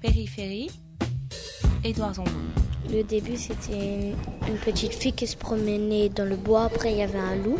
[0.00, 0.70] Périphérie,
[1.82, 2.30] Édouard Zambon.
[2.90, 4.16] Le début, c'était une,
[4.48, 6.64] une petite fille qui se promenait dans le bois.
[6.64, 7.58] Après, il y avait un loup.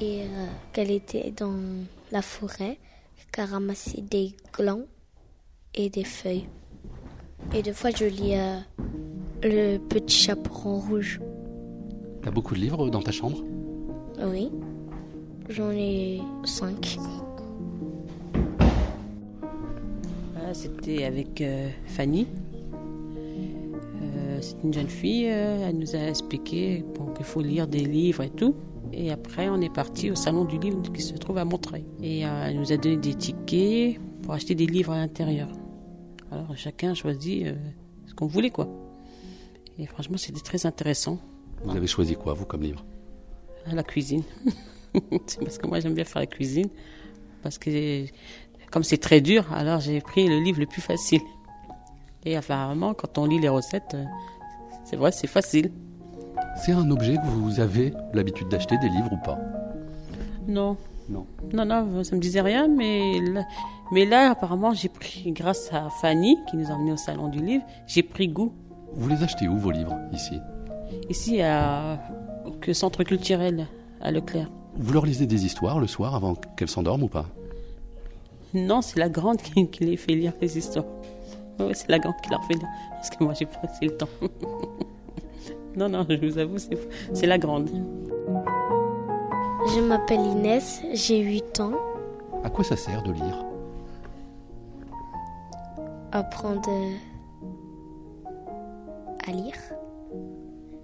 [0.00, 1.54] Et euh, qu'elle était dans
[2.10, 2.78] la forêt,
[3.30, 4.86] qu'elle ramassait des glands
[5.74, 6.48] et des feuilles.
[7.54, 8.58] Et des fois, je lis euh,
[9.42, 11.20] Le petit chaperon rouge.
[12.22, 13.44] T'as beaucoup de livres dans ta chambre?
[14.24, 14.50] Oui,
[15.48, 16.98] j'en ai cinq.
[20.54, 22.26] C'était avec euh, Fanny.
[24.02, 27.84] Euh, c'est une jeune fille, euh, elle nous a expliqué bon, qu'il faut lire des
[27.84, 28.54] livres et tout.
[28.92, 31.84] Et après, on est parti au salon du livre qui se trouve à Montreuil.
[32.02, 35.48] Et euh, elle nous a donné des tickets pour acheter des livres à l'intérieur.
[36.30, 37.54] Alors chacun choisit euh,
[38.06, 38.68] ce qu'on voulait, quoi.
[39.78, 41.18] Et franchement, c'était très intéressant.
[41.64, 42.84] Vous avez choisi quoi, vous, comme livre?
[43.72, 44.24] La cuisine.
[45.26, 46.68] c'est parce que moi, j'aime bien faire la cuisine.
[47.42, 48.04] Parce que
[48.72, 51.20] comme c'est très dur, alors j'ai pris le livre le plus facile.
[52.24, 54.04] Et apparemment, quand on lit les recettes, euh,
[54.84, 55.70] c'est vrai, c'est facile.
[56.64, 59.38] C'est un objet que vous avez l'habitude d'acheter, des livres ou pas?
[60.46, 60.76] Non,
[61.08, 61.26] Non.
[61.52, 63.42] non, non, ça me disait rien, mais là,
[63.92, 67.40] mais là apparemment, j'ai pris, grâce à Fanny, qui nous a emmenés au salon du
[67.40, 68.52] livre, j'ai pris goût.
[68.94, 70.38] Vous les achetez où, vos livres, ici?
[71.08, 71.98] Ici, à,
[72.44, 73.66] au centre culturel,
[74.00, 74.50] à Leclerc.
[74.76, 77.26] Vous leur lisez des histoires le soir avant qu'elles s'endorment ou pas?
[78.54, 80.84] Non, c'est la grande qui, qui les fait lire les histoires.
[81.58, 82.68] Oui, c'est la grande qui leur fait lire.
[82.90, 84.08] Parce que moi, j'ai pas assez le temps.
[85.76, 86.78] non, non, je vous avoue, c'est,
[87.14, 87.70] c'est la grande.
[89.74, 91.72] Je m'appelle Inès, j'ai 8 ans.
[92.44, 93.44] À quoi ça sert de lire?
[96.10, 96.68] Apprendre
[99.26, 99.54] à lire,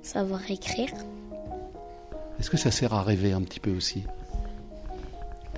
[0.00, 0.90] savoir écrire.
[2.38, 4.04] Est-ce que ça sert à rêver un petit peu aussi?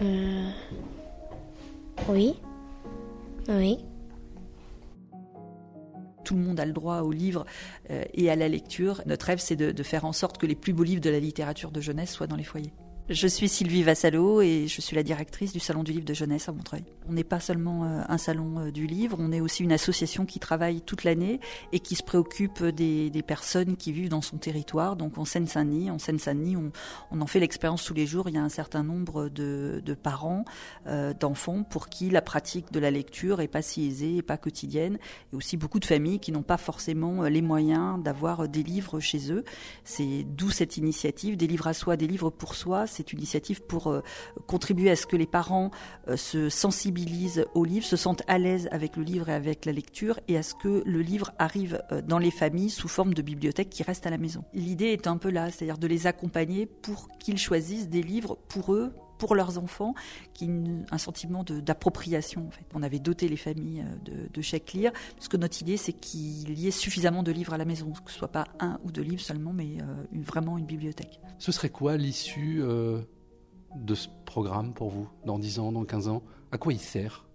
[0.02, 0.50] Euh,
[2.08, 2.34] oui.
[3.48, 3.78] Oui.
[6.24, 7.44] Tout le monde a le droit au livre
[7.90, 9.02] euh, et à la lecture.
[9.06, 11.20] Notre rêve, c'est de, de faire en sorte que les plus beaux livres de la
[11.20, 12.72] littérature de jeunesse soient dans les foyers.
[13.12, 16.48] Je suis Sylvie Vassalo et je suis la directrice du Salon du livre de jeunesse
[16.48, 16.84] à Montreuil.
[17.08, 20.26] On n'est pas seulement euh, un salon euh, du livre, on est aussi une association
[20.26, 21.40] qui travaille toute l'année
[21.72, 24.94] et qui se préoccupe des, personnes qui vivent dans son territoire.
[24.94, 28.28] Donc en Seine-Saint-Denis, en Seine-Saint-Denis, on, en fait l'expérience tous les jours.
[28.28, 30.44] Il y a un certain nombre de, parents,
[30.86, 34.36] euh, d'enfants pour qui la pratique de la lecture est pas si aisée et pas
[34.36, 34.98] quotidienne.
[35.32, 39.32] Et aussi beaucoup de familles qui n'ont pas forcément les moyens d'avoir des livres chez
[39.32, 39.44] eux.
[39.82, 42.86] C'est d'où cette initiative, des livres à soi, des livres pour soi.
[43.00, 44.02] C'est une initiative pour euh,
[44.46, 45.70] contribuer à ce que les parents
[46.08, 49.72] euh, se sensibilisent au livre, se sentent à l'aise avec le livre et avec la
[49.72, 53.22] lecture, et à ce que le livre arrive euh, dans les familles sous forme de
[53.22, 54.44] bibliothèque qui reste à la maison.
[54.52, 58.74] L'idée est un peu là, c'est-à-dire de les accompagner pour qu'ils choisissent des livres pour
[58.74, 59.94] eux pour leurs enfants,
[60.34, 60.50] qui
[60.90, 62.46] un sentiment d'appropriation.
[62.48, 62.64] En fait.
[62.74, 66.58] On avait doté les familles euh, de, chèques lire, parce que notre idée, c'est qu'il
[66.58, 69.02] y ait suffisamment de livres à la maison, que ce soit pas un ou deux
[69.02, 71.20] livres seulement, mais euh, vraiment une bibliothèque.
[71.38, 73.02] Ce serait quoi l'issue euh,
[73.76, 76.22] de ce programme pour vous Dans 10 ans, dans 15 ans?
[76.50, 77.29] À quoi il sert?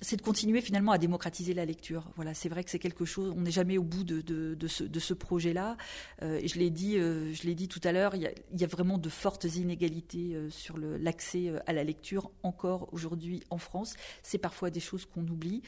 [0.00, 2.10] C'est de continuer finalement à démocratiser la lecture.
[2.16, 3.32] Voilà, c'est vrai que c'est quelque chose.
[3.36, 5.76] On n'est jamais au bout de, ce, projet-là.
[6.22, 8.14] Euh, je l'ai dit, euh, je l'ai dit tout à l'heure.
[8.14, 13.42] Il y, a, vraiment de fortes inégalités euh, sur l'accès à la lecture encore aujourd'hui
[13.50, 13.94] en France.
[14.22, 15.62] C'est parfois des choses qu'on oublie.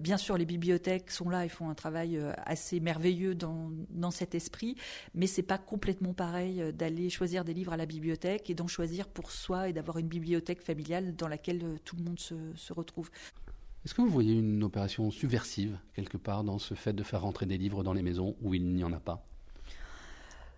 [0.00, 3.70] Bien sûr, les bibliothèques sont là et font un travail assez merveilleux dans,
[4.10, 4.76] cet esprit,
[5.14, 9.06] mais c'est pas complètement pareil d'aller choisir des livres à la bibliothèque et d'en choisir
[9.06, 13.10] pour soi et d'avoir une bibliothèque familiale dans laquelle tout le monde se retrouve.
[13.88, 17.46] Est-ce que vous voyez une opération subversive quelque part dans ce fait de faire rentrer
[17.46, 19.26] des livres dans les maisons où il n'y en a pas?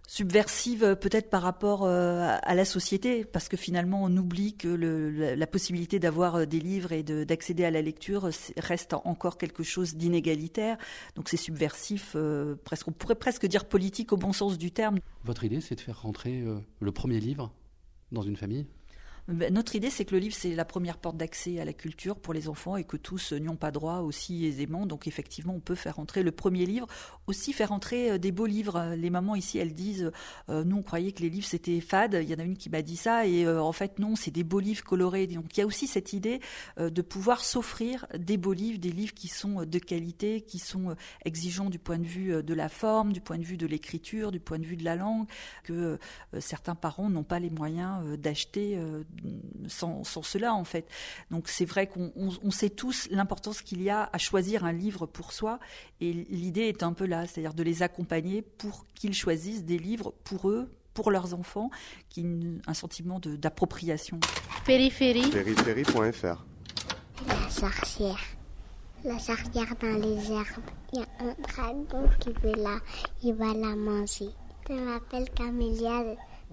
[0.08, 4.66] Subversive euh, peut-être par rapport euh, à la société, parce que finalement on oublie que
[4.66, 9.38] le, la, possibilité d'avoir euh, des livres et de- d'accéder à la lecture reste encore
[9.38, 10.76] quelque chose d'inégalitaire.
[11.14, 14.98] Donc c'est subversif, euh, presque, on pourrait presque dire politique au bon sens du terme.
[15.22, 17.52] Votre idée, c'est de faire rentrer euh, le premier livre
[18.10, 18.66] dans une famille?
[19.28, 22.34] Notre idée, c'est que le livre, c'est la première porte d'accès à la culture pour
[22.34, 24.86] les enfants et que tous euh, n'y ont pas droit aussi aisément.
[24.86, 26.86] Donc, effectivement, on peut faire entrer le premier livre,
[27.26, 28.76] aussi faire entrer euh, des beaux livres.
[28.76, 30.10] Euh, Les mamans ici, elles disent
[30.48, 32.18] Nous, on croyait que les livres, c'était fade.
[32.20, 33.26] Il y en a une qui m'a dit ça.
[33.26, 35.26] Et en fait, non, c'est des beaux livres colorés.
[35.26, 36.40] Donc, il y a aussi cette idée
[36.78, 40.94] de pouvoir s'offrir des beaux livres, des livres qui sont de qualité, qui sont
[41.24, 44.40] exigeants du point de vue de la forme, du point de vue de l'écriture, du
[44.40, 45.26] point de vue de la langue,
[45.64, 45.98] que
[46.38, 48.78] certains parents n'ont pas les moyens d'acheter
[49.68, 50.86] sans, sans cela en fait.
[51.30, 54.72] Donc c'est vrai qu'on on- on sait tous l'importance qu'il y a à choisir un
[54.72, 55.58] livre pour soi
[56.00, 60.12] et l'idée est un peu là, c'est-à-dire de les accompagner pour qu'ils choisissent des livres
[60.24, 61.70] pour eux pour leurs enfants,
[62.08, 62.26] qui
[62.66, 64.18] un sentiment de- d'appropriation.
[64.66, 66.44] Périphérie, Périphérie.fr
[67.28, 68.18] La sorcière.
[69.04, 70.46] la charrière dans les herbes.
[70.92, 72.78] Il y a un dragon qui veut là,
[73.22, 74.28] il va la manger.
[74.68, 76.02] Je m'appelle Camélia,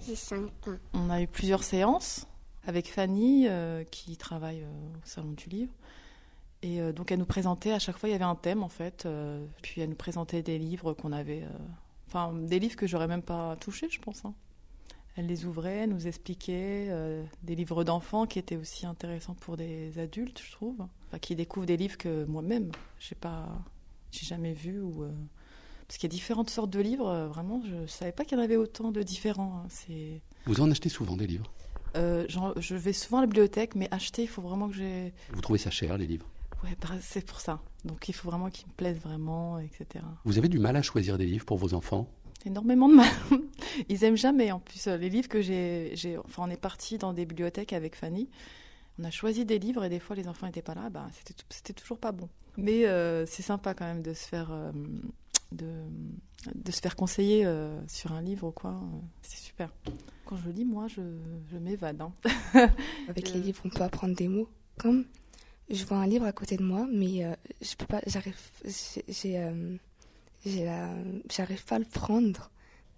[0.06, 0.78] j'ai 5 ans.
[0.94, 2.26] On a eu plusieurs séances
[2.68, 5.74] avec Fanny euh, qui travaille euh, au Salon du Livre.
[6.62, 8.70] Et euh, donc elle nous présentait, à chaque fois il y avait un thème en
[8.70, 9.08] fait,
[9.62, 11.44] puis elle nous présentait des livres qu'on avait,
[12.08, 14.26] enfin des livres que j'aurais même pas touchés je pense.
[14.26, 14.34] Hein.
[15.16, 16.92] Elle les ouvrait, nous expliquait
[17.44, 20.78] des livres d'enfants qui étaient aussi intéressants pour des adultes je trouve,
[21.08, 23.48] enfin, qui découvrent des livres que moi-même j'ai pas,
[24.12, 25.06] j'ai jamais vus ou
[25.88, 27.28] parce qu'il y a différentes sortes de livres.
[27.28, 29.64] Vraiment, je savais pas qu'il y en avait autant de différents.
[29.64, 30.20] Hein.
[30.46, 31.50] Vous en achetez souvent des livres?
[31.98, 32.26] Euh,
[32.58, 35.14] je vais souvent à la bibliothèque, mais acheter, il faut vraiment que j'ai.
[35.32, 36.26] Vous trouvez ça cher, les livres?
[36.64, 37.60] Ouais, bah, c'est pour ça.
[37.86, 40.04] Donc il faut vraiment qu'ils me plaisent vraiment, etc.
[40.26, 42.10] Vous avez du mal à choisir des livres pour vos enfants?
[42.46, 43.12] Énormément de mal.
[43.90, 44.52] Ils aiment jamais.
[44.52, 45.94] En plus, euh, les livres que j'ai,
[46.26, 48.30] enfin, on est parti dans des bibliothèques avec Fanny.
[49.00, 50.90] On a choisi des livres et des fois les enfants n'étaient pas là.
[50.90, 52.30] Bah, c'était, c'était toujours pas bon.
[52.58, 54.50] Mais euh, c'est sympa quand même de se faire,
[55.52, 55.68] de,
[56.54, 57.48] de se faire conseiller
[57.88, 58.80] sur un livre ou quoi.
[59.22, 59.74] c'est super.
[60.26, 61.02] Quand je lis, moi, je,
[61.52, 62.02] je m'évade.
[62.02, 62.12] Hein.
[63.10, 64.50] Avec les livres, on peut apprendre des mots.
[64.78, 65.06] Comme
[65.70, 69.38] je vois un livre à côté de moi, mais euh, je peux pas, j'arrive, j'ai,
[69.38, 69.78] euh,
[71.30, 72.50] j'arrive pas à le prendre.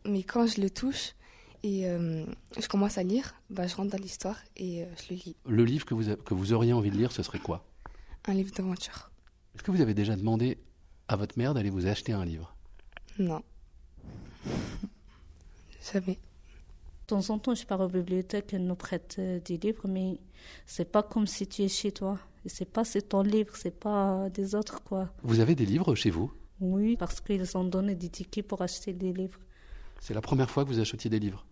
[0.05, 1.13] Mais quand je le touche
[1.63, 2.25] et euh,
[2.59, 5.35] je commence à lire, bah, je rentre dans l'histoire et je le lis.
[5.47, 7.65] Le livre que vous, que vous auriez envie de lire, ce serait quoi?
[8.25, 9.11] Un livre d'aventure.
[9.55, 10.59] Est-ce que vous avez déjà demandé
[11.07, 12.55] à votre mère d'aller vous acheter un livre?
[13.19, 13.41] Non.
[15.91, 16.13] Jamais.
[16.13, 20.19] De temps en temps, je pars aux bibliothèques, elles nous prêtent euh, des livres, mais
[20.65, 22.17] c'est pas comme si tu es chez toi.
[22.45, 25.09] C'est pas c'est ton livre, c'est pas des autres quoi.
[25.23, 26.31] Vous avez des livres chez vous?
[26.61, 29.39] Oui, parce qu'ils ont donné des tickets pour acheter des livres.
[29.99, 31.45] C'est la première fois que vous achetiez des livres?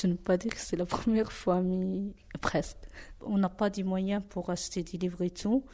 [0.00, 2.76] Je ne veux pas dire que c'est la première fois, mais presque.
[3.22, 5.64] On n'a pas de moyens pour acheter des livres et tout.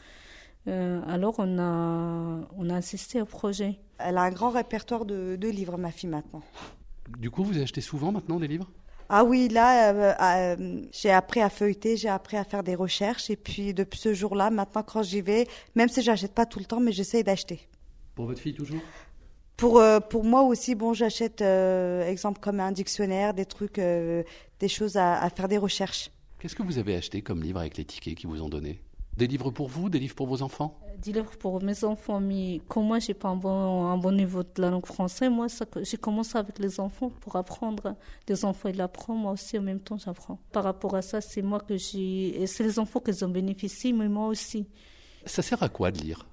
[0.69, 3.81] Euh, alors on a, on a assisté au projet.
[3.99, 6.43] Elle a un grand répertoire de, de livres, ma fille, maintenant.
[7.19, 8.71] Du coup, vous achetez souvent maintenant des livres?
[9.09, 13.31] Ah oui, là, euh, euh, j'ai appris à feuilleter, j'ai appris à faire des recherches.
[13.31, 16.67] Et puis, depuis ce jour-là, maintenant, quand j'y vais, même si j'achète pas tout le
[16.67, 17.67] temps, mais j'essaye d'acheter.
[18.15, 18.81] Pour votre fille, toujours?
[19.57, 24.97] Pour, euh, pour moi aussi, bon, j'achète, exemple, comme un dictionnaire, des trucs, des choses
[24.97, 26.11] à, à, faire des recherches.
[26.39, 28.83] Qu'est-ce que vous avez acheté comme livre avec les tickets qu'ils vous ont donnés
[29.17, 30.79] Des livres pour vous, des livres pour vos enfants?
[31.05, 34.61] Livres pour mes enfants, mais comme moi, j'ai pas un bon, un bon niveau de
[34.63, 35.47] la langue française, moi,
[35.83, 37.97] j'ai commencé avec les enfants pour apprendre.
[38.29, 40.39] Les enfants, ils apprennent, moi aussi, en même temps, j'apprends.
[40.53, 42.47] Par rapport à ça, c'est moi que j'ai.
[42.47, 44.69] C'est les enfants qui en bénéficient, mais moi aussi.
[45.25, 46.27] Ça sert à quoi de lire?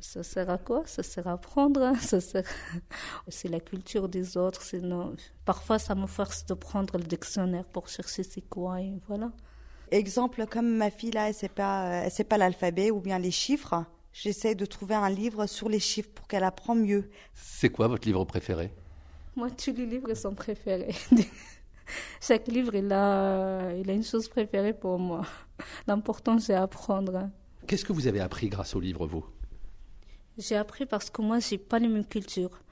[0.00, 0.82] Ça sert à quoi?
[0.86, 1.92] Ça sert à apprendre.
[2.00, 2.44] Ça sert...
[3.28, 4.62] C'est la culture des autres.
[5.44, 9.30] Parfois, ça me force de prendre le dictionnaire pour chercher c'est quoi et voilà.
[9.92, 13.84] Exemple, comme ma fille là, elle sait pas, sait pas l'alphabet ou bien les chiffres.
[14.14, 17.10] J'essaie de trouver un livre sur les chiffres pour qu'elle apprenne mieux.
[17.34, 18.72] C'est quoi votre livre préféré?
[19.36, 20.94] Moi, tous les livres sont préférés.
[22.22, 25.26] Chaque livre, il a, il a une chose préférée pour moi.
[25.86, 27.28] L'important, c'est apprendre.
[27.66, 29.26] Qu'est-ce que vous avez appris grâce au livre, vous?
[30.38, 32.62] J'ai appris parce que moi, j'ai pas la même culture.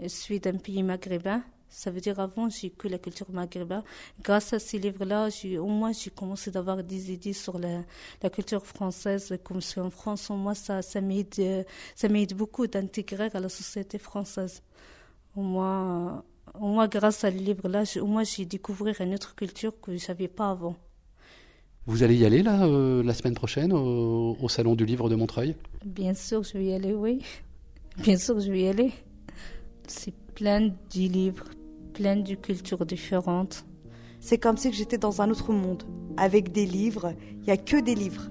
[0.00, 1.42] Je suis d'un pays maghrébin.
[1.76, 3.82] Ça veut dire avant, j'ai que la culture maghrébine.
[4.22, 5.28] Grâce à ces livres-là,
[5.58, 7.82] au moins, j'ai commencé d'avoir des idées sur la,
[8.22, 9.36] la, culture française.
[9.42, 11.66] Comme je suis en France, au moins, ça, ça m'aide,
[11.96, 14.62] ça m'aide beaucoup d'intégrer à la société française.
[15.34, 16.22] Au moins,
[16.60, 19.98] au moins grâce à ce livre-là, au moins, j'ai découvert une autre culture que je
[19.98, 20.76] savais pas avant.
[21.86, 25.16] Vous allez y aller, là, euh, la semaine prochaine, au, au Salon du Livre de
[25.16, 25.56] Montreuil?
[25.84, 27.20] Bien sûr, je vais y aller, oui.
[27.98, 28.92] Bien sûr, je vais y aller.
[29.88, 31.44] C'est plein de livres,
[31.94, 33.64] pleine de cultures différentes.
[34.20, 35.84] C'est comme si j'étais dans un autre monde,
[36.16, 37.14] avec des livres.
[37.40, 38.30] Il n'y a que des livres.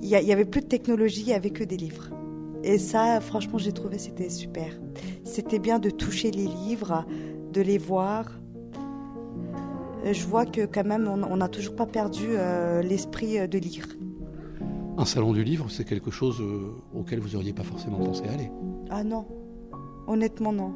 [0.00, 2.10] Il n'y avait plus de technologie, il n'y avait que des livres.
[2.64, 4.72] Et ça, franchement, j'ai trouvé c'était super.
[5.22, 7.04] C'était bien de toucher les livres,
[7.52, 8.40] de les voir.
[10.04, 13.86] Je vois que quand même, on n'a toujours pas perdu euh, l'esprit euh, de lire.
[14.96, 18.50] Un salon du livre, c'est quelque chose euh, auquel vous n'auriez pas forcément pensé aller.
[18.90, 19.26] Ah non,
[20.06, 20.74] honnêtement non.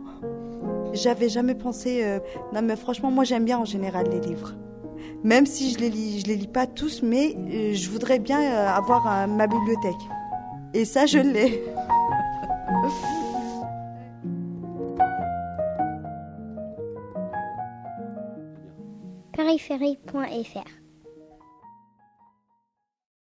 [0.92, 2.02] J'avais jamais pensé.
[2.02, 2.18] Euh,
[2.52, 4.54] non, mais franchement, moi j'aime bien en général les livres.
[5.24, 8.40] Même si je les lis, je les lis pas tous, mais euh, je voudrais bien
[8.40, 9.94] euh, avoir ma bibliothèque.
[10.74, 11.62] Et ça, je l'ai.
[19.32, 20.87] Périphérie.fr